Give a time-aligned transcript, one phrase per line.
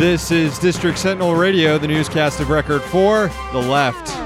[0.00, 4.16] This is District Sentinel Radio, the newscast of record for the left.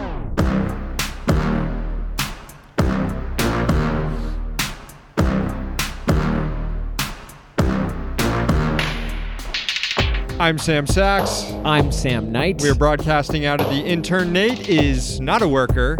[10.38, 11.42] I'm Sam Sachs.
[11.64, 12.62] I'm Sam Knight.
[12.62, 15.96] We're broadcasting out of the Intern Nate is Not a Worker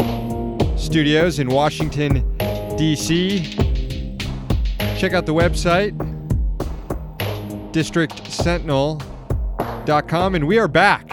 [0.77, 2.37] studios in Washington,
[2.77, 3.43] D.C.
[4.97, 5.91] Check out the website,
[9.85, 11.07] districtsentinel.com, and we are back.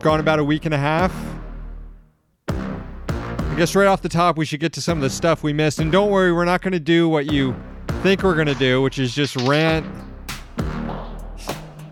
[0.00, 1.14] Gone about a week and a half.
[2.48, 5.52] I guess right off the top, we should get to some of the stuff we
[5.52, 5.78] missed.
[5.78, 7.54] And don't worry, we're not going to do what you
[8.02, 9.86] think we're going to do, which is just rant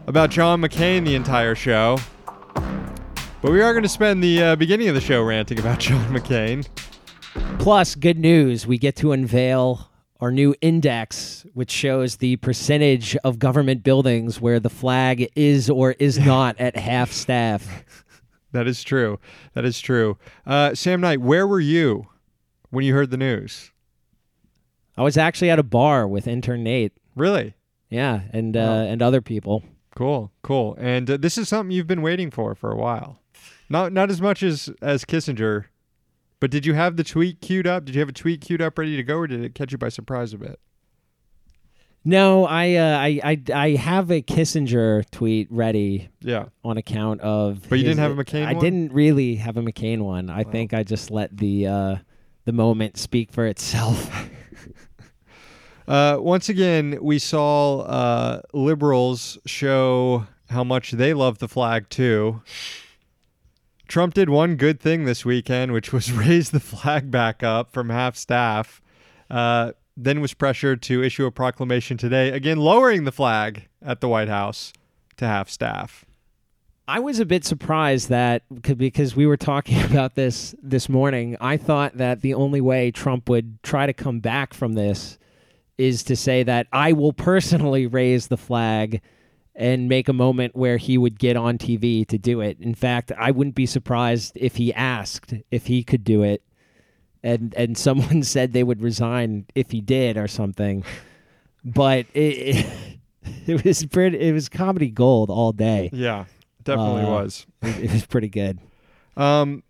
[0.07, 1.99] about John McCain the entire show.
[2.55, 6.13] But we are going to spend the uh, beginning of the show ranting about John
[6.13, 6.67] McCain.
[7.59, 9.92] Plus, good news we get to unveil
[10.23, 15.93] our new index, which shows the percentage of government buildings where the flag is or
[15.99, 17.85] is not at half staff.
[18.53, 19.19] That is true.
[19.55, 20.17] That is true.
[20.47, 22.07] Uh, Sam Knight, where were you
[22.71, 23.73] when you heard the news?
[24.97, 26.93] I was actually at a bar with intern Nate.
[27.17, 27.55] Really?
[27.91, 28.83] Yeah, and uh, Wow.
[28.85, 29.65] and other people.
[29.97, 30.77] Cool, cool.
[30.79, 33.19] And uh, this is something you've been waiting for for a while.
[33.69, 35.65] Not not as much as as Kissinger,
[36.43, 37.85] but did you have the tweet queued up?
[37.85, 39.79] Did you have a tweet queued up ready to go, or did it catch you
[39.79, 40.59] by surprise a bit?
[42.05, 46.47] No, I, uh, I I I have a Kissinger tweet ready Yeah.
[46.65, 47.61] on account of.
[47.69, 48.49] But you his- didn't have a McCain one?
[48.49, 48.65] I one?
[48.65, 50.31] didn't really have a McCain one.
[50.31, 51.97] I think I just let the uh,
[52.45, 54.11] the moment speak for itself.
[55.89, 62.41] Uh, once again, we saw uh, liberals show how much they love the flag too.
[63.93, 67.91] Trump did one good thing this weekend, which was raise the flag back up from
[67.91, 68.81] half staff.
[69.29, 74.09] Uh, then was pressured to issue a proclamation today, again lowering the flag at the
[74.09, 74.73] White House
[75.19, 76.07] to half staff.
[76.89, 81.37] I was a bit surprised that because we were talking about this this morning.
[81.39, 85.19] I thought that the only way Trump would try to come back from this
[85.77, 89.03] is to say that I will personally raise the flag
[89.55, 92.59] and make a moment where he would get on TV to do it.
[92.61, 96.43] In fact, I wouldn't be surprised if he asked if he could do it
[97.23, 100.85] and and someone said they would resign if he did or something.
[101.65, 102.67] But it,
[103.47, 105.91] it, was pretty it was comedy gold all day.
[105.93, 106.25] Yeah,
[106.63, 107.47] definitely Uh, was.
[107.63, 108.59] It, it was pretty good.
[109.17, 109.63] Um,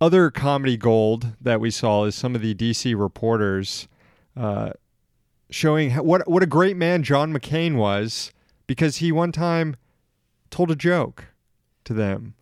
[0.00, 3.86] other comedy gold that we saw is some of the DC reporters
[4.36, 4.72] uh,
[5.50, 8.32] showing what what a great man John McCain was
[8.70, 9.74] because he one time
[10.48, 11.24] told a joke
[11.82, 12.34] to them.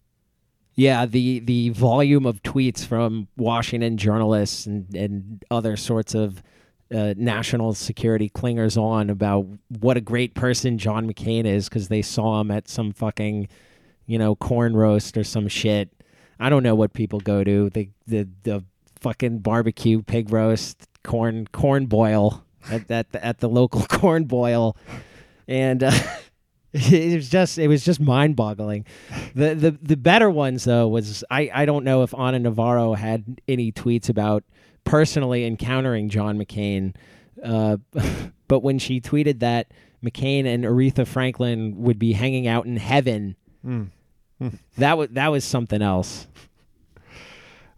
[0.75, 6.43] Yeah, the the volume of tweets from Washington journalists and and other sorts of
[6.95, 9.47] uh, national security clingers on about
[9.81, 13.49] what a great person John McCain is because they saw him at some fucking,
[14.05, 15.89] you know, corn roast or some shit.
[16.39, 17.71] I don't know what people go to.
[17.71, 18.65] The the the
[19.01, 24.77] fucking barbecue pig roast corn corn boil at at at the local corn boil,
[25.49, 25.83] and.
[25.83, 25.91] Uh,
[26.75, 28.85] It was just it was just mind boggling.
[29.35, 33.41] The the the better ones though was I, I don't know if Ana Navarro had
[33.49, 34.45] any tweets about
[34.85, 36.95] personally encountering John McCain,
[37.43, 37.79] uh,
[38.49, 39.73] but when she tweeted that
[40.05, 43.35] McCain and Aretha Franklin would be hanging out in heaven,
[44.77, 46.27] that was that was something else.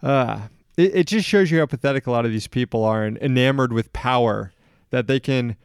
[0.03, 3.17] Uh, it, it just shows you how pathetic a lot of these people are and
[3.19, 4.53] enamored with power
[4.91, 5.57] that they can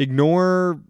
[0.00, 0.80] ignore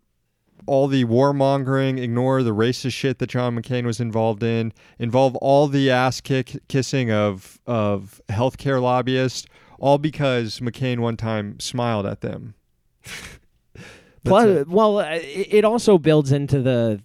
[0.67, 5.69] all the warmongering, ignore the racist shit that John McCain was involved in, involve all
[5.69, 9.47] the ass kick kissing of of healthcare lobbyists,
[9.79, 12.55] all because McCain one time smiled at them.
[14.25, 14.69] Plus, it.
[14.69, 17.03] well, uh, it it also builds into the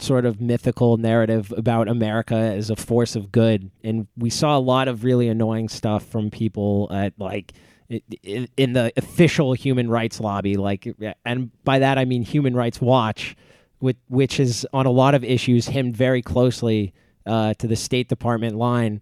[0.00, 4.60] sort of mythical narrative about America as a force of good, and we saw a
[4.60, 7.52] lot of really annoying stuff from people at like
[7.90, 10.88] i- i- in the official human rights lobby, like,
[11.24, 13.36] and by that I mean Human Rights Watch,
[13.80, 16.92] which which is on a lot of issues hemmed very closely
[17.26, 19.00] uh, to the State Department line.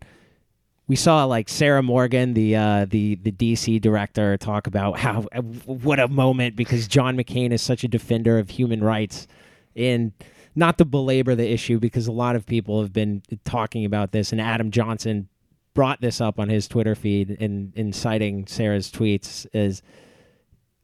[0.89, 5.23] We saw like Sarah Margon, the uh, the the DC director, talk about how
[5.67, 9.27] what a moment because John McCain is such a defender of human rights,
[9.75, 10.13] and
[10.55, 14.31] not to belabor the issue because a lot of people have been talking about this,
[14.31, 15.29] and Adam Johnson
[15.77, 19.83] brought this up on his Twitter feed in in citing Sarah's tweets is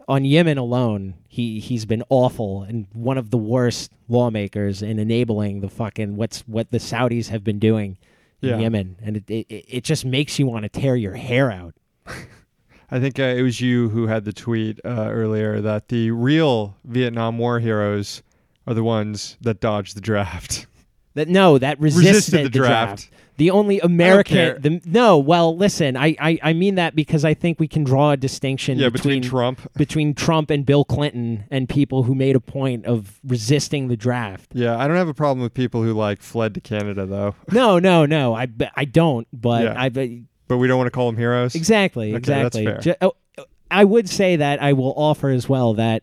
[0.06, 5.60] on Yemen alone, he he's been awful and one of the worst lawmakers in enabling
[5.60, 7.98] the fucking what's what the Saudis have been doing
[8.42, 8.58] in Yeah.
[8.58, 11.74] Yemen, and it, it it just makes you want to tear your hair out.
[12.90, 16.76] I think uh, it was you who had the tweet uh, earlier that the real
[16.84, 18.22] Vietnam War heroes
[18.66, 20.66] are the ones that dodged the draft.
[21.14, 23.10] That no, that resisted, Resisted the draft.
[23.38, 23.80] The only.
[23.80, 25.18] American, the, no.
[25.18, 28.78] Well, listen, I, I I mean that because I think we can draw a distinction
[28.78, 29.72] yeah, between between Trump.
[29.74, 34.52] between Trump and Bill Clinton and people who made a point of resisting the draft.
[34.54, 37.78] Yeah, I don't have a problem with people who like fled to Canada though, No,
[37.78, 38.34] no, no.
[38.34, 38.46] I
[38.76, 39.26] I don't.
[39.32, 39.74] But Yeah.
[39.76, 40.06] I uh,
[40.48, 41.54] but we don't want to call them heroes.
[41.54, 42.64] exactly, Okay, that's exactly.
[42.66, 42.80] fair.
[42.80, 46.02] Ju- oh, I would say that I will offer as well that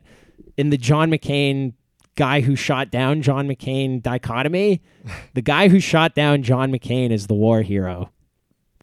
[0.57, 1.73] in the John McCain
[2.19, 4.81] guy who shot down John McCain dichotomy,
[5.35, 8.11] the guy who shot down John McCain is the war hero.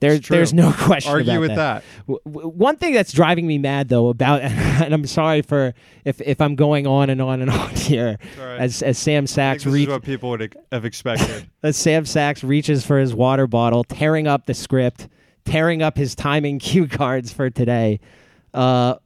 [0.00, 1.82] There's there's no question Argue about with that.
[1.82, 2.06] that.
[2.06, 5.74] W- w- one thing that's driving me mad though about and I'm sorry for
[6.06, 8.58] if if I'm going on and on and on here right.
[8.58, 11.48] as as Sam Sachs think this is reach, what people would have expected.
[11.62, 15.08] as Sam Sachs reaches for his water bottle, tearing up the script,
[15.44, 18.00] tearing up his timing cue cards for today.
[18.54, 18.96] Uh,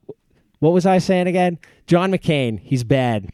[0.60, 1.58] what was I saying again?
[1.86, 3.30] John McCain, he's bad.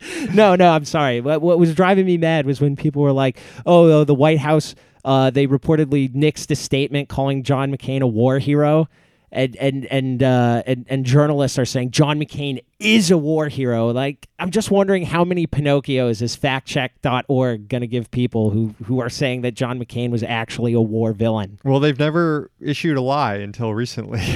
[0.34, 1.20] no, no, I'm sorry.
[1.20, 4.38] What, what was driving me mad was when people were like, "Oh, oh, the White
[4.38, 8.86] House." Uh, they reportedly nixed a statement calling John McCain a war hero,
[9.32, 13.88] and and and uh, and, and journalists are saying John McCain is a war hero.
[13.90, 19.00] Like, I'm just wondering how many Pinocchios is factcheck.org going to give people who who
[19.00, 21.58] are saying that John McCain was actually a war villain.
[21.64, 24.20] well, they've never issued a lie until recently,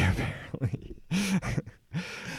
[0.55, 0.97] apparently.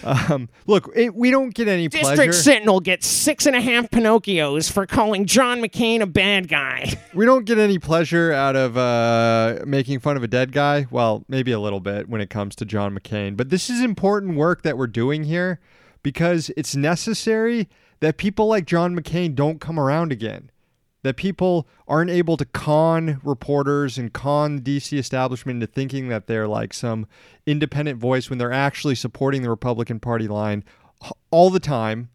[0.04, 2.34] um, look, it, we don't get any District pleasure.
[2.34, 6.94] Sentinel gets six and a half Pinocchios for calling John McCain a bad guy.
[7.14, 10.86] we don't get any pleasure out of uh, making fun of a dead guy.
[10.92, 13.36] Well, maybe a little bit when it comes to John McCain.
[13.36, 15.60] But this is important work that we're doing here
[16.04, 17.68] because it's necessary
[18.00, 20.52] that people like John McCain don't come around again.
[21.06, 26.26] That people aren't able to con reporters and con the DC establishment into thinking that
[26.26, 27.06] they're like some
[27.46, 30.64] independent voice when they're actually supporting the Republican Party line
[31.30, 32.10] all the time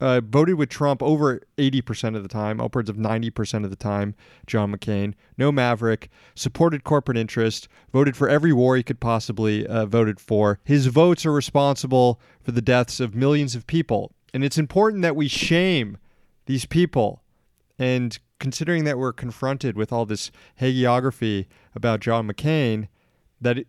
[0.00, 4.14] uh, voted with Trump over 80% of the time, upwards of 90% of the time,
[4.46, 5.14] John McCain.
[5.38, 10.60] No maverick, supported corporate interest, voted for every war he could possibly uh, voted for.
[10.64, 14.12] His votes are responsible for the deaths of millions of people.
[14.34, 15.96] And it's important that we shame
[16.44, 17.22] these people.
[17.78, 20.30] And considering that we're confronted with all this
[20.60, 22.88] hagiography about John McCain,
[23.40, 23.66] that it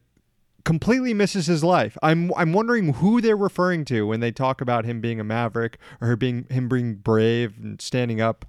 [0.63, 1.97] completely misses his life.
[2.03, 5.77] I'm I'm wondering who they're referring to when they talk about him being a maverick
[6.01, 8.45] or being him being brave and standing up.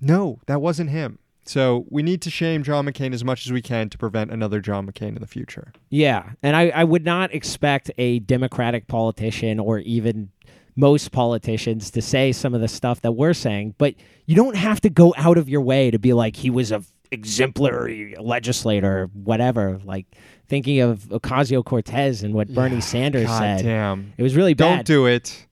[0.00, 1.18] No, that wasn't him.
[1.44, 4.60] So we need to shame John McCain as much as we can to prevent another
[4.60, 5.72] John McCain in the future.
[5.90, 10.30] Yeah, and I, I would not expect a Democratic politician or even
[10.76, 13.94] most politicians to say some of the stuff that we're saying, but
[14.26, 16.82] you don't have to go out of your way to be like he was a
[17.10, 19.80] exemplary legislator or whatever.
[19.84, 20.06] Like
[20.48, 23.64] thinking of Ocasio Cortez and what Bernie Sanders God said.
[23.64, 24.12] damn.
[24.16, 24.76] It was really bad.
[24.76, 25.46] Don't do it.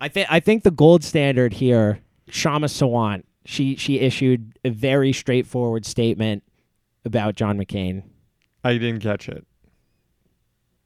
[0.00, 5.12] I think I think the gold standard here, Kshama Sawant, she she issued a very
[5.12, 6.42] straightforward statement
[7.04, 8.02] about John McCain.
[8.62, 9.46] I didn't catch it.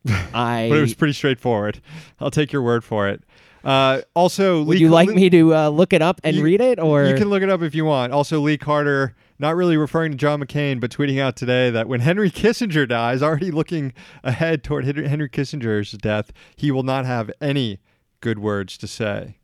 [0.35, 1.81] I But it was pretty straightforward.
[2.21, 3.23] I'll take your word for it.
[3.65, 6.61] Uh, also, would Lee, you like me to uh, look it up and You- read
[6.61, 8.13] it, or You can look it up if you want.
[8.13, 12.01] Also, Lee Carter, not really referring to John McCain, but tweeting out today that when
[12.01, 13.93] Henry Kissinger dies, already looking
[14.25, 17.81] ahead toward Henry Kissinger's death, he will not have any
[18.21, 19.37] good words to say.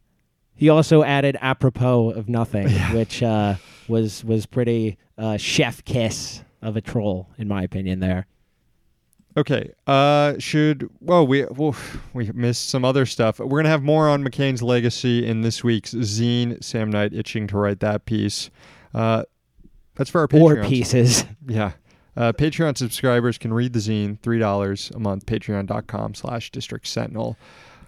[0.56, 3.54] he also added apropos of nothing, which uh,
[3.88, 8.00] was was pretty uh, chef kiss of a troll, in my opinion.
[8.00, 8.26] There,
[9.36, 9.72] Okay.
[9.86, 11.74] Uh, should well we well,
[12.12, 13.40] we missed some other stuff.
[13.40, 16.62] We're gonna have more on McCain's legacy in this week's zine.
[16.62, 18.50] Sam Knight itching to write that piece.
[18.94, 19.24] Uh,
[19.96, 20.66] that's for our Patreon.
[20.68, 21.24] pieces.
[21.46, 21.72] Yeah.
[22.16, 25.26] Uh, Patreon subscribers can read the zine, three dollars a month.
[25.26, 27.36] Patreon.com slash District Sentinel.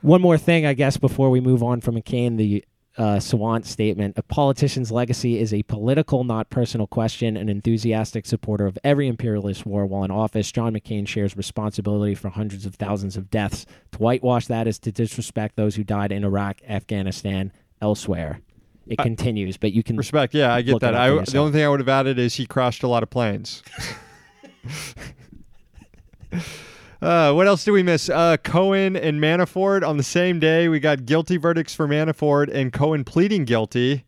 [0.02, 2.64] One more thing, I guess, before we move on from McCain, the
[2.98, 7.36] uh, Sawant statement: A politician's legacy is a political, not personal question.
[7.36, 12.28] An enthusiastic supporter of every imperialist war while in office, John McCain shares responsibility for
[12.30, 13.66] hundreds of thousands of deaths.
[13.92, 18.40] To whitewash that is to disrespect those who died in Iraq, Afghanistan, elsewhere.
[18.86, 20.94] It continues, but you can Respect, yeah, I get that.
[20.94, 21.36] I, the yourself.
[21.36, 23.64] only thing I would have added is he crashed a lot of planes.
[27.06, 28.08] uh, what else do we miss?
[28.08, 30.66] Uh, Cohen and Manafort on the same day.
[30.66, 34.04] We got guilty verdicts for Manafort and Cohen pleading guilty.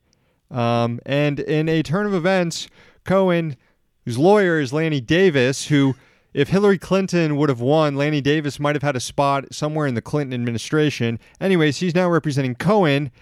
[0.51, 2.67] Um, and in a turn of events,
[3.05, 3.57] Cohen,
[4.05, 5.95] whose lawyer is Lanny Davis, who,
[6.35, 9.95] if Hillary Clinton would have won, Lanny Davis might have had a spot somewhere in
[9.95, 11.21] the Clinton administration.
[11.41, 13.13] Anyways, he's now representing Cohen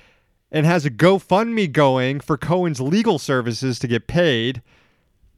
[0.50, 4.62] and has a GoFundMe going for Cohen's legal services to get paid.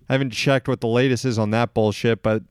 [0.08, 2.44] I haven't checked what the latest is on that bullshit, but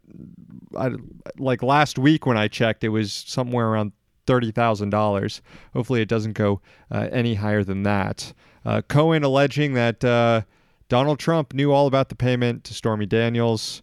[0.76, 0.92] I,
[1.38, 3.92] like last week when I checked, it was somewhere around
[4.26, 5.42] thirty thousand dollars.
[5.74, 8.34] Hopefully, it doesn't go uh, any higher than that.
[8.66, 10.42] Uh, Cohen alleging that uh,
[10.90, 13.82] Donald Trump knew all about the payment to Stormy Daniels,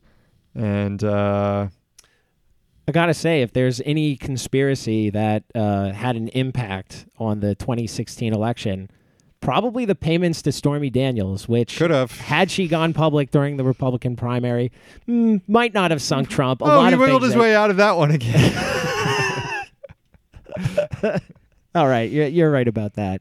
[0.55, 1.69] and uh,
[2.87, 8.35] I gotta say, if there's any conspiracy that uh, had an impact on the 2016
[8.35, 8.91] election,
[9.45, 12.11] probably the payments to Stormy Daniels, which could have.
[12.13, 14.73] had she gone public during the Republican primary,
[15.07, 16.63] mm, might not have sunk Trump.
[16.63, 18.53] A oh, lot he wiggled his that- way out of that one again.
[21.75, 23.21] All right, you're, you're right about that.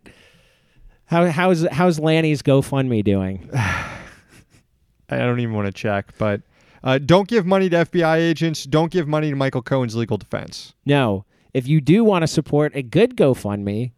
[1.06, 3.50] How, how's how's Lanny's GoFundMe doing?
[3.54, 6.42] I don't even want to check, but
[6.84, 8.64] uh, don't give money to FBI agents.
[8.64, 10.74] Don't give money to Michael Cohen's legal defense.
[10.86, 13.92] No, if you do want to support a good GoFundMe,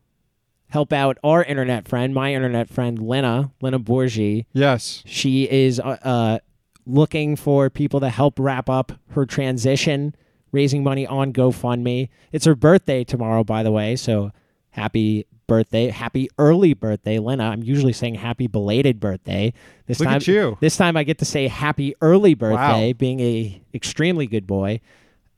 [0.76, 4.44] help out our internet friend, my internet friend Lena, Lena Bourgie.
[4.52, 5.04] Yes.
[5.06, 6.40] She is uh, uh,
[6.86, 10.14] looking for people to help wrap up her transition,
[10.52, 12.10] raising money on GoFundMe.
[12.34, 14.32] It's her birthday tomorrow, by the way, so
[14.72, 17.46] happy birthday, happy early birthday, Lena.
[17.46, 19.54] I'm usually saying happy belated birthday.
[19.88, 20.58] This Look time, at you.
[20.60, 22.98] this time I get to say happy early birthday, Wow.
[22.98, 24.82] being a extremely good boy.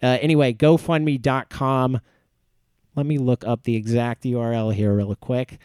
[0.01, 2.01] Uh, anyway, GoFundMe.com.
[2.97, 5.59] Let me look up the exact URL here real quick.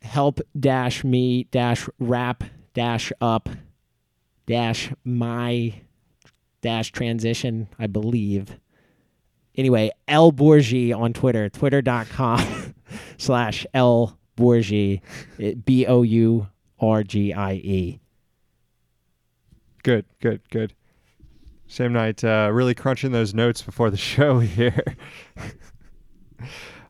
[0.00, 3.50] Help dash me dash wrap dash up
[4.46, 5.74] dash my
[6.62, 8.58] dash transition, I believe.
[9.56, 12.74] Anyway, L Bourgie on Twitter, twitter.com
[13.18, 15.02] slash L Bourgie,
[15.66, 16.48] B O U
[16.80, 18.00] R G I E.
[19.82, 20.72] Good, good, good.
[21.66, 24.82] Sam Knight, uh, really crunching those notes before the show here.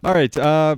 [0.03, 0.37] All right.
[0.37, 0.77] Uh,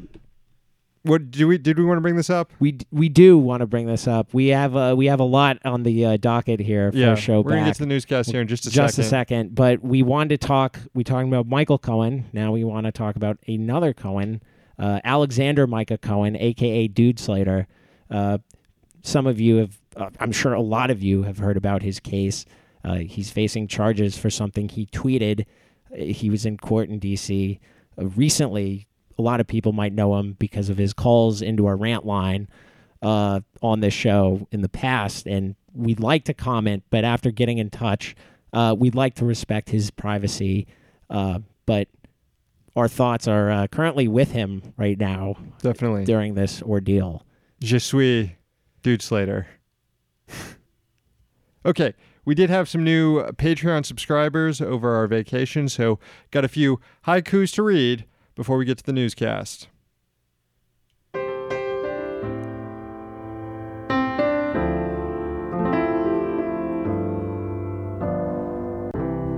[1.07, 2.53] what do we did we want to bring this up?
[2.59, 4.35] We we do want to bring this up.
[4.35, 7.17] We have uh, we have a lot on the uh, docket here for yeah, our
[7.17, 9.07] show we're gonna get to the newscast here in just a just second.
[9.07, 9.55] a second.
[9.55, 10.81] But we wanted to talk.
[10.95, 12.25] We talking about Michael Cohen.
[12.33, 14.43] Now we want to talk about another Cohen,
[14.79, 17.69] uh, Alexander Micah Cohen, aka Dude Slater.
[18.11, 18.39] Uh,
[19.03, 22.01] some of you have, uh, I'm sure, a lot of you have heard about his
[22.01, 22.45] case.
[22.85, 25.47] Uh, he's facing charges for something he tweeted.
[25.95, 27.61] He was in court in D.C.
[27.97, 28.87] Recently.
[29.19, 32.49] A lot of people might know him because of his calls into our rant line
[33.01, 37.57] uh, on this show in the past, and we'd like to comment, but after getting
[37.59, 38.15] in touch,
[38.53, 40.67] uh, we'd like to respect his privacy.
[41.09, 41.89] Uh, but
[42.75, 46.05] our thoughts are uh, currently with him right now Definitely.
[46.05, 47.25] during this ordeal.
[47.63, 48.31] Je suis
[48.83, 49.47] Dude Slater.
[51.67, 51.95] okay,
[52.27, 55.99] we did have some new Patreon subscribers over our vacation, so
[56.33, 58.05] got a few haikus to read
[58.35, 59.69] before we get to the newscast.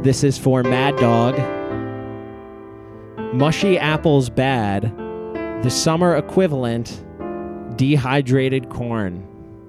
[0.03, 1.39] This is for Mad Dog.
[3.35, 4.91] Mushy apples bad.
[5.63, 7.05] The summer equivalent,
[7.77, 9.27] dehydrated corn.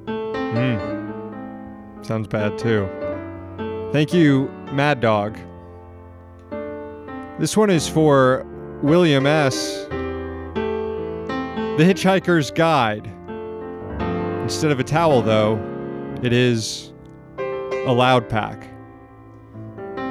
[0.07, 2.05] Mm.
[2.05, 2.87] Sounds bad too.
[3.91, 5.35] Thank you, Mad Dog.
[7.39, 8.45] This one is for
[8.83, 9.87] William S.
[9.89, 13.07] The Hitchhiker's Guide.
[14.43, 15.57] Instead of a towel, though,
[16.21, 16.93] it is
[17.39, 18.67] a loud pack.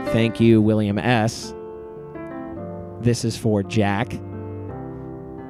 [0.06, 1.54] Thank you, William S.
[3.00, 4.08] This is for Jack.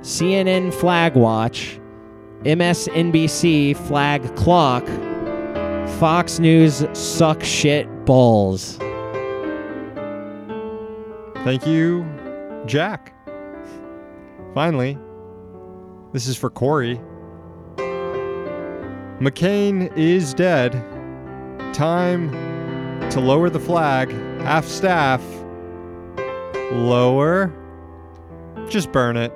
[0.03, 1.81] CNN Flag Watch.
[2.43, 4.87] MSNBC Flag Clock.
[5.99, 8.79] Fox News Suck Shit Balls.
[11.45, 12.07] Thank you,
[12.65, 13.13] Jack.
[14.55, 14.97] Finally,
[16.15, 16.99] this is for Corey.
[19.21, 20.73] McCain is dead.
[21.75, 22.31] Time
[23.11, 24.11] to lower the flag.
[24.41, 25.23] Half staff.
[26.73, 27.53] Lower.
[28.71, 29.35] Just burn it.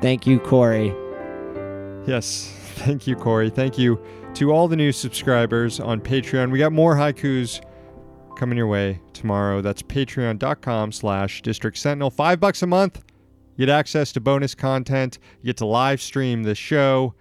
[0.00, 0.94] Thank you, Corey.
[2.06, 2.56] Yes.
[2.80, 3.50] Thank you, Corey.
[3.50, 6.50] Thank you to all the new subscribers on Patreon.
[6.50, 7.60] We got more haikus
[8.38, 9.60] coming your way tomorrow.
[9.60, 12.10] That's patreon.com slash district sentinel.
[12.10, 13.04] Five bucks a month.
[13.56, 15.18] You get access to bonus content.
[15.42, 17.14] You get to live stream the show.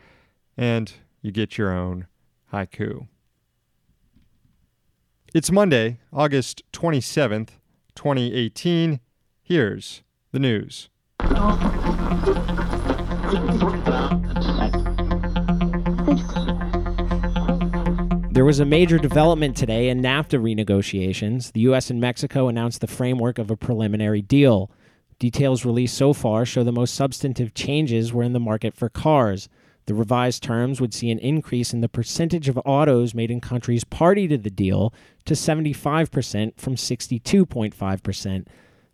[0.56, 0.89] And
[1.22, 2.08] you get your own
[2.54, 3.10] haiku.
[5.34, 7.50] It's Monday, August 27th,
[7.96, 9.01] 2018.
[9.44, 10.89] Here's the news.
[18.39, 21.51] There was a major development today in NAFTA renegotiations.
[21.51, 21.89] The U.S.
[21.89, 24.72] and Mexico announced the framework of a preliminary deal.
[25.19, 29.50] Details released so far show the most substantive changes were in the market for cars.
[29.88, 33.84] The revised terms would see an increase in the percentage of autos made in countries
[33.84, 34.93] party to the deal
[35.25, 38.48] to 75% from 62.5%.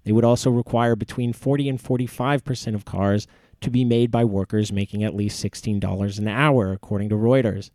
[0.06, 3.28] They would also require between 40 and 45% of cars
[3.62, 7.70] to be made by workers making at least $16 an hour, according to Reuters.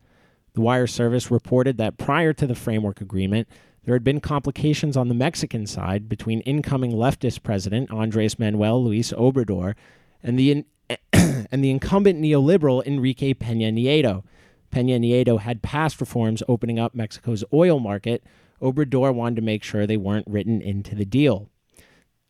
[0.55, 3.49] The wire service reported that prior to the framework agreement,
[3.85, 9.15] there had been complications on the Mexican side between incoming leftist president Andres Manuel López
[9.15, 9.75] Obrador
[10.23, 10.65] and the
[11.13, 14.25] and the incumbent neoliberal Enrique Peña Nieto.
[14.73, 18.23] Peña Nieto had passed reforms opening up Mexico's oil market.
[18.61, 21.49] Obrador wanted to make sure they weren't written into the deal.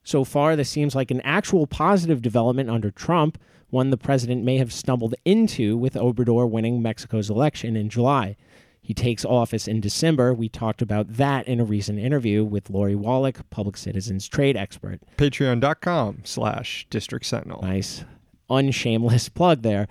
[0.03, 3.39] So far, this seems like an actual positive development under Trump,
[3.71, 8.37] one the president may have stumbled into with Obrador winning Mexico's election in July.
[8.83, 10.33] He takes office in December.
[10.35, 15.01] We talked about that in a recent interview with Lori Wallach, public citizens trade expert.
[15.17, 17.63] Patreon.com slash District Sentinel.
[17.63, 18.05] Nice,
[18.49, 19.87] unshameless plug there.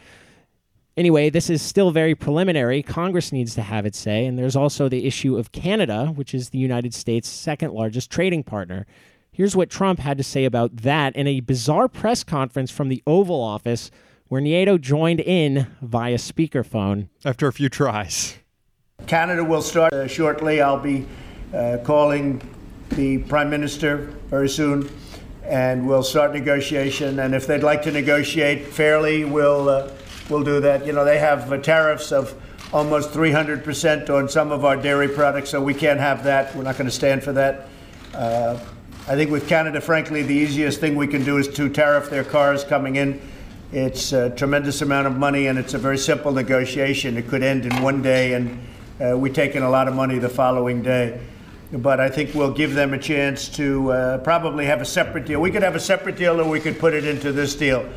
[0.98, 2.83] Anyway, this is still very preliminary.
[2.83, 4.25] Congress needs to have its say.
[4.25, 8.43] And there's also the issue of Canada, which is the United States' second largest trading
[8.43, 8.86] partner.
[9.39, 13.01] Here's what Trump had to say about that in a bizarre press conference from the
[13.08, 13.89] Oval Office
[14.27, 17.08] where Nieto joined in via speakerphone.
[17.24, 18.36] After a few tries.
[19.08, 20.60] Canada will start uh, shortly.
[20.60, 21.08] I'll be
[21.53, 22.41] uh, calling
[22.89, 24.91] the Prime Minister very soon
[25.46, 27.19] and we'll start negotiation.
[27.19, 29.89] And if they'd like to negotiate fairly, we'll, uh,
[30.29, 30.86] we'll do that.
[30.86, 32.36] You know, they have uh, tariffs of
[32.74, 36.53] almost 300% on some of our dairy products, so we can't have that.
[36.58, 37.69] We're not going to stand for that.
[39.10, 42.24] I think with Canada, frankly, the easiest thing we can do is to tariff their
[42.24, 43.20] cars coming in.
[43.72, 47.18] It's a tremendous amount of money, and it's a very simple negotiation.
[47.18, 48.60] It could end in one day, and
[49.01, 51.20] uh, we take in a lot of money the following day.
[51.72, 55.42] But I think we'll give them a chance to uh, probably have a separate deal.
[55.42, 57.89] We could have a separate deal, or we could put it into this deal.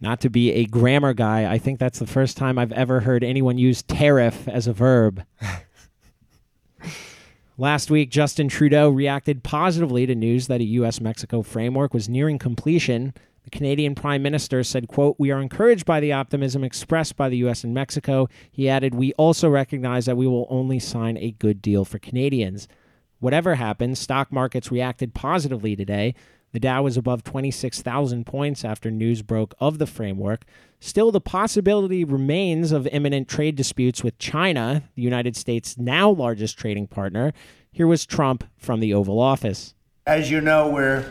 [0.00, 3.24] Not to be a grammar guy, I think that's the first time I've ever heard
[3.24, 5.22] anyone use tariff as a verb.
[7.56, 11.00] Last week, Justin Trudeau reacted positively to news that a U.S.
[11.00, 13.14] Mexico framework was nearing completion.
[13.44, 17.36] The Canadian Prime Minister said, quote, We are encouraged by the optimism expressed by the
[17.38, 17.62] U.S.
[17.62, 18.28] and Mexico.
[18.50, 22.66] He added, We also recognize that we will only sign a good deal for Canadians.
[23.20, 26.16] Whatever happens, stock markets reacted positively today.
[26.54, 30.44] The Dow was above 26,000 points after news broke of the framework.
[30.78, 36.56] Still, the possibility remains of imminent trade disputes with China, the United States' now largest
[36.56, 37.32] trading partner.
[37.72, 39.74] Here was Trump from the Oval Office.
[40.06, 41.10] As you know, we're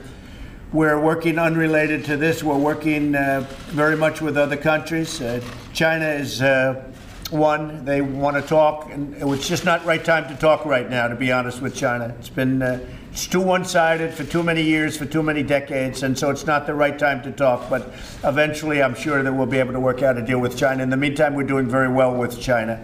[0.72, 2.42] we're working unrelated to this.
[2.42, 5.20] We're working uh, very much with other countries.
[5.20, 6.90] Uh, China is uh,
[7.32, 7.84] one.
[7.84, 11.10] They want to talk, and it's just not right time to talk right now.
[11.10, 12.80] To be honest with China, it's been uh,
[13.14, 16.66] it's too one-sided for too many years, for too many decades, and so it's not
[16.66, 17.70] the right time to talk.
[17.70, 20.82] But eventually, I'm sure that we'll be able to work out a deal with China.
[20.82, 22.84] In the meantime, we're doing very well with China.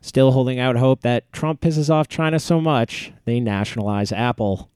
[0.00, 4.70] Still holding out hope that Trump pisses off China so much they nationalize Apple.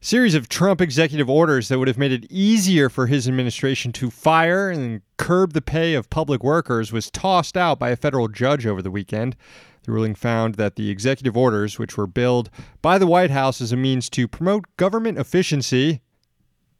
[0.00, 4.10] Series of Trump executive orders that would have made it easier for his administration to
[4.10, 8.66] fire and curb the pay of public workers was tossed out by a federal judge
[8.66, 9.36] over the weekend.
[9.84, 12.50] The ruling found that the executive orders, which were billed
[12.82, 16.00] by the White House as a means to promote government efficiency,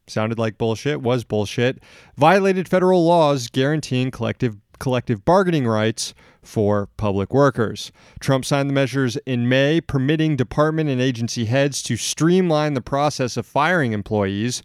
[0.07, 1.81] sounded like bullshit, was bullshit,
[2.17, 6.13] violated federal laws guaranteeing collective collective bargaining rights
[6.43, 7.91] for public workers.
[8.19, 13.37] Trump signed the measures in May, permitting department and agency heads to streamline the process
[13.37, 14.63] of firing employees.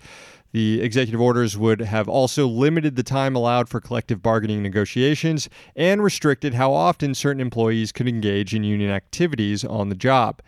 [0.52, 6.02] The executive orders would have also limited the time allowed for collective bargaining negotiations and
[6.02, 10.42] restricted how often certain employees could engage in union activities on the job.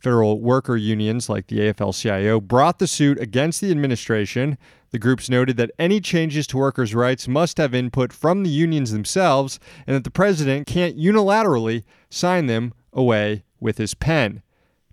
[0.00, 4.58] Federal worker unions like the AFL CIO brought the suit against the administration.
[4.90, 8.90] The groups noted that any changes to workers' rights must have input from the unions
[8.90, 14.42] themselves and that the president can't unilaterally sign them away with his pen.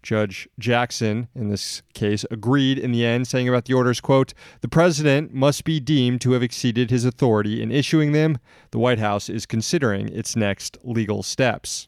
[0.04, 4.68] Judge Jackson, in this case, agreed in the end, saying about the orders, quote, the
[4.68, 8.38] president must be deemed to have exceeded his authority in issuing them.
[8.72, 11.88] The White House is considering its next legal steps.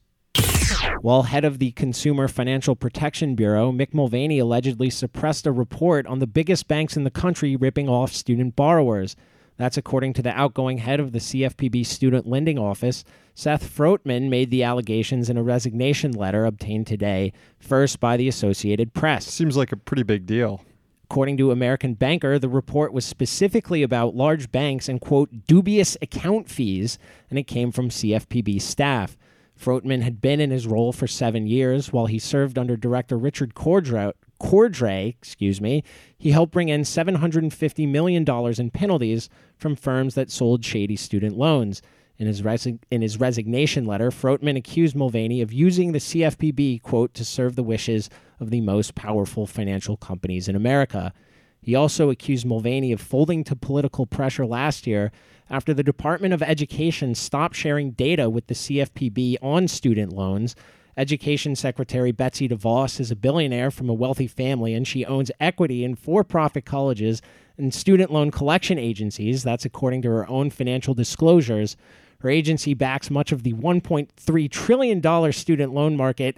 [1.01, 6.19] While head of the Consumer Financial Protection Bureau, Mick Mulvaney allegedly suppressed a report on
[6.19, 9.15] the biggest banks in the country ripping off student borrowers.
[9.57, 13.03] That's according to the outgoing head of the CFPB Student Lending Office.
[13.33, 18.93] Seth Frotman made the allegations in a resignation letter obtained today, first by the Associated
[18.93, 19.25] Press.
[19.25, 20.61] Seems like a pretty big deal.
[21.05, 26.49] According to American Banker, the report was specifically about large banks and, quote, dubious account
[26.49, 26.97] fees,
[27.29, 29.15] and it came from CFPB staff.
[29.55, 33.53] Frotman had been in his role for seven years while he served under Director Richard
[33.53, 34.11] Cordray,
[34.45, 35.83] Cordray, excuse me,
[36.19, 38.23] he helped bring in $750 million
[38.59, 39.27] in penalties
[39.57, 41.81] from firms that sold shady student loans.
[42.17, 47.15] In his, resi- in his resignation letter, Frotman accused Mulvaney of using the CFPB, quote,
[47.15, 48.07] to serve the wishes
[48.39, 51.11] of the most powerful financial companies in America.
[51.59, 55.11] He also accused Mulvaney of folding to political pressure last year
[55.49, 60.55] after the Department of Education stopped sharing data with the CFPB on student loans.
[60.97, 65.83] Education Secretary Betsy DeVos is a billionaire from a wealthy family, and she owns equity
[65.83, 67.21] in for profit colleges
[67.57, 69.43] and student loan collection agencies.
[69.43, 71.75] That's according to her own financial disclosures.
[72.19, 76.37] Her agency backs much of the $1.3 trillion student loan market.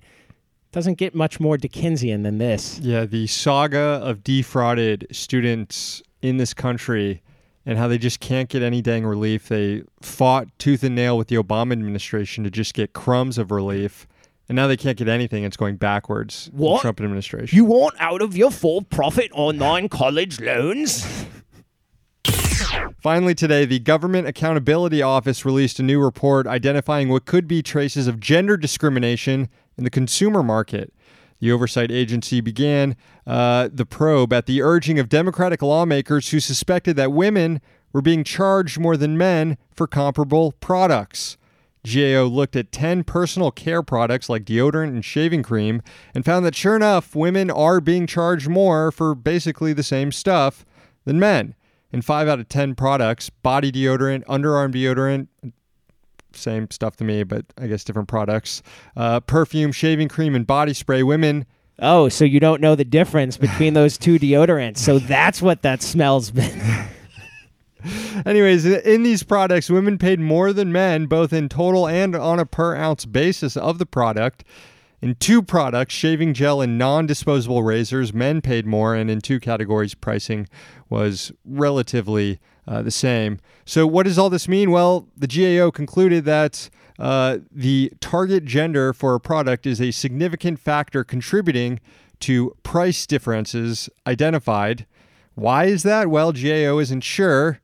[0.72, 2.80] Doesn't get much more Dickensian than this.
[2.80, 7.22] Yeah, the saga of defrauded students in this country
[7.66, 9.50] and how they just can't get any dang relief.
[9.50, 14.08] They fought tooth and nail with the Obama administration to just get crumbs of relief.
[14.50, 15.44] And now they can't get anything.
[15.44, 16.50] It's going backwards.
[16.54, 16.82] What?
[16.82, 17.56] Trump administration.
[17.56, 21.06] You want out of your for profit online college loans?
[23.02, 28.08] Finally, today, the Government Accountability Office released a new report identifying what could be traces
[28.08, 30.94] of gender discrimination in the consumer market.
[31.40, 36.96] The oversight agency began uh, the probe at the urging of Democratic lawmakers who suspected
[36.96, 37.62] that women
[37.94, 41.38] were being charged more than men for comparable products.
[41.94, 45.82] GAO looked at 10 personal care products like deodorant and shaving cream
[46.14, 50.66] and found that sure enough, women are being charged more for basically the same stuff
[51.06, 51.56] than men.
[51.92, 55.28] In five out of 10 products, body deodorant, underarm deodorant,
[56.34, 58.62] same stuff to me, but I guess different products,
[58.96, 61.46] uh, perfume, shaving cream, and body spray, women
[61.80, 64.78] Oh, so you don't know the difference between those two deodorants.
[64.78, 66.90] So that's what that smells been.
[68.26, 72.46] Anyways, in these products, women paid more than men, both in total and on a
[72.46, 74.44] per ounce basis of the product.
[75.00, 79.40] In two products, shaving gel and non disposable razors, men paid more, and in two
[79.40, 80.48] categories, pricing
[80.90, 83.40] was relatively uh, the same.
[83.64, 84.72] So, what does all this mean?
[84.72, 90.60] Well, the GAO concluded that uh, the target gender for a product is a significant
[90.60, 91.80] factor contributing
[92.22, 94.88] to price differences identified.
[95.36, 96.10] Why is that?
[96.10, 97.60] Well, GAO isn't sure.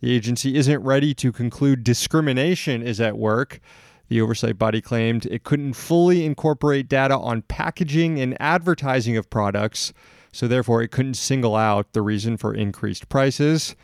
[0.00, 3.60] The agency isn't ready to conclude discrimination is at work.
[4.08, 9.92] The oversight body claimed it couldn't fully incorporate data on packaging and advertising of products,
[10.32, 13.74] so therefore it couldn't single out the reason for increased prices.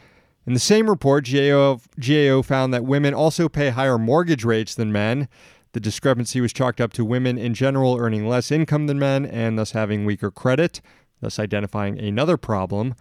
[0.47, 4.93] In the same report, GAO, GAO found that women also pay higher mortgage rates than
[4.93, 5.29] men.
[5.73, 9.59] The discrepancy was chalked up to women in general earning less income than men and
[9.59, 10.81] thus having weaker credit,
[11.21, 12.95] thus identifying another problem.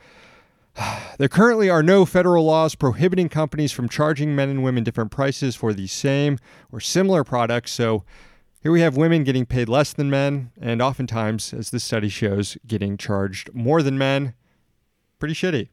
[1.20, 5.56] There currently are no federal laws prohibiting companies from charging men and women different prices
[5.56, 6.40] for the same
[6.72, 7.72] or similar products.
[7.72, 8.04] So
[8.62, 12.58] here we have women getting paid less than men, and oftentimes, as this study shows,
[12.66, 14.34] getting charged more than men.
[15.20, 15.70] Pretty shitty.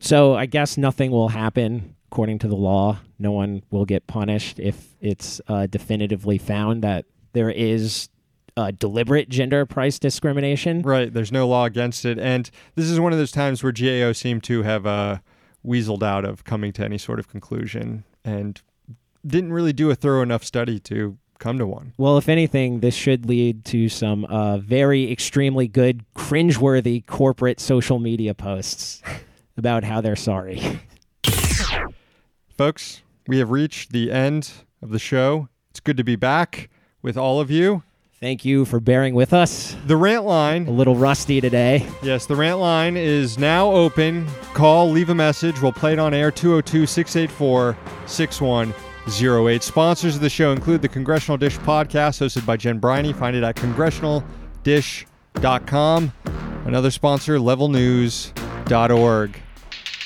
[0.00, 2.98] So I guess nothing will happen according to the law.
[3.18, 8.08] No one will get punished if it's uh, definitively found that there is
[8.56, 10.82] uh, deliberate gender price discrimination.
[10.82, 11.12] Right.
[11.12, 12.18] There's no law against it.
[12.18, 15.18] And this is one of those times where GAO seemed to have uh,
[15.64, 18.60] weaseled out of coming to any sort of conclusion and
[19.26, 21.92] didn't really do a thorough enough study to come to one.
[21.96, 27.98] Well, if anything, this should lead to some uh, very extremely good, cringeworthy corporate social
[27.98, 29.02] media posts
[29.56, 30.80] about how they're sorry.
[32.56, 35.48] Folks, we have reached the end of the show.
[35.70, 37.82] It's good to be back with all of you.
[38.22, 39.74] Thank you for bearing with us.
[39.86, 40.68] The rant line.
[40.68, 41.84] A little rusty today.
[42.04, 44.28] yes, the rant line is now open.
[44.54, 45.60] Call, leave a message.
[45.60, 49.62] We'll play it on air 202 684 6108.
[49.64, 53.12] Sponsors of the show include the Congressional Dish podcast hosted by Jen Briney.
[53.12, 56.12] Find it at congressionaldish.com.
[56.64, 59.36] Another sponsor, levelnews.org.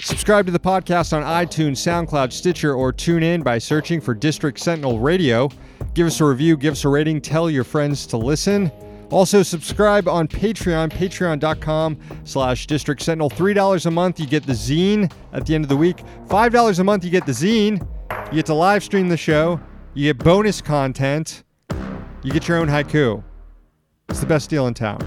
[0.00, 4.58] Subscribe to the podcast on iTunes, SoundCloud, Stitcher, or tune in by searching for District
[4.58, 5.50] Sentinel Radio.
[5.96, 8.70] Give us a review, give us a rating, tell your friends to listen.
[9.08, 13.30] Also, subscribe on Patreon, patreon.com slash District Sentinel.
[13.30, 16.04] $3 a month, you get the zine at the end of the week.
[16.28, 17.80] $5 a month, you get the zine.
[18.26, 19.58] You get to live stream the show.
[19.94, 21.44] You get bonus content.
[22.22, 23.24] You get your own haiku.
[24.10, 24.98] It's the best deal in town.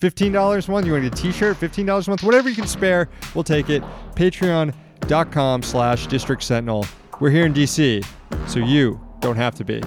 [0.00, 0.30] $15
[0.66, 0.86] a month.
[0.86, 1.60] You want to get a t-shirt?
[1.60, 2.22] $15 a month.
[2.22, 3.82] Whatever you can spare, we'll take it.
[4.14, 6.86] Patreon.com slash District Sentinel.
[7.20, 8.02] We're here in D.C.,
[8.46, 9.82] so you don't have to be.